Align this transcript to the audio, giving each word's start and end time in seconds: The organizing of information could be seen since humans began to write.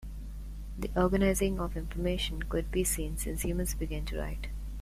The 0.79 0.89
organizing 0.99 1.59
of 1.59 1.77
information 1.77 2.41
could 2.41 2.71
be 2.71 2.83
seen 2.83 3.17
since 3.17 3.43
humans 3.43 3.75
began 3.75 4.03
to 4.05 4.17
write. 4.17 4.47